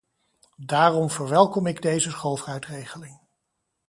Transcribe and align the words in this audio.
Daarom 0.65 1.09
verwelkom 1.09 1.65
ik 1.67 1.81
deze 1.81 2.09
schoolfruitregeling. 2.09 3.19